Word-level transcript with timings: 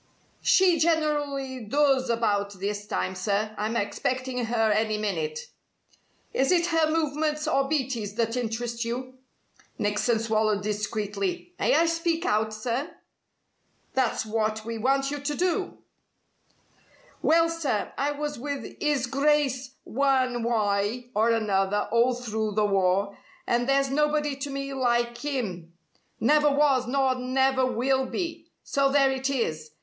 "She 0.41 0.79
generally 0.79 1.59
does 1.63 2.09
about 2.09 2.53
this 2.53 2.87
time, 2.87 3.13
sir. 3.13 3.53
I'm 3.55 3.75
expecting 3.75 4.45
her 4.45 4.71
any 4.71 4.97
minute." 4.97 5.37
"Is 6.33 6.51
it 6.51 6.65
her 6.73 6.89
movements 6.89 7.47
or 7.47 7.69
Beatty's 7.69 8.15
that 8.15 8.35
interest 8.35 8.83
you?" 8.83 9.19
Nickson 9.77 10.17
swallowed 10.17 10.63
discreetly. 10.63 11.53
"May 11.59 11.75
I 11.75 11.85
speak 11.85 12.25
out, 12.25 12.51
sir?" 12.51 12.95
"That's 13.93 14.25
what 14.25 14.65
we 14.65 14.79
want 14.79 15.11
you 15.11 15.19
to 15.19 15.35
do." 15.35 15.77
"Well, 17.21 17.47
sir, 17.47 17.93
I 17.95 18.09
was 18.09 18.39
with 18.39 18.75
'is 18.79 19.05
Grice 19.05 19.75
one 19.83 20.41
wye 20.41 21.11
or 21.13 21.29
another 21.29 21.87
all 21.91 22.15
through 22.15 22.53
the 22.53 22.65
war, 22.65 23.19
and 23.45 23.69
there's 23.69 23.91
nobody 23.91 24.35
to 24.37 24.49
me 24.49 24.73
like 24.73 25.23
'im 25.25 25.73
never 26.19 26.49
was 26.49 26.87
nor 26.87 27.13
never 27.13 27.67
will 27.67 28.07
be. 28.07 28.49
So 28.63 28.89
there 28.91 29.11
it 29.11 29.29
is! 29.29 29.69